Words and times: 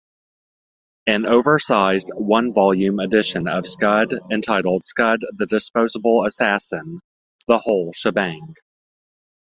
An 1.05 1.27
oversized, 1.27 2.11
one-volume 2.15 2.99
edition 2.99 3.47
of 3.47 3.67
Scud 3.67 4.11
entitled 4.31 4.81
Scud 4.81 5.19
The 5.37 5.45
Disposable 5.45 6.25
Assassin: 6.25 7.01
The 7.47 7.59
Whole 7.59 7.93
Shebang! 7.93 8.55